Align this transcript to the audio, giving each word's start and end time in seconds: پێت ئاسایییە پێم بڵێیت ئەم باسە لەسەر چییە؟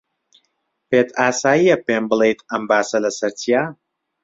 پێت 0.89 1.09
ئاسایییە 1.19 1.77
پێم 1.85 2.03
بڵێیت 2.09 2.39
ئەم 2.49 2.63
باسە 2.69 2.97
لەسەر 3.05 3.31
چییە؟ 3.39 3.63